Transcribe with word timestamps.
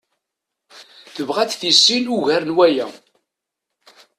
Tebɣa 1.15 1.39
ad 1.43 1.49
t-tissin 1.51 2.11
ugar 2.15 2.41
n 2.45 2.55
waya. 2.57 2.87